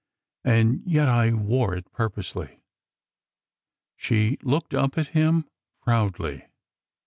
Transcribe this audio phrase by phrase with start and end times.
[0.43, 2.63] And yet— I wore it purposely."
[3.95, 5.47] She looked up at him
[5.79, 6.47] proudly.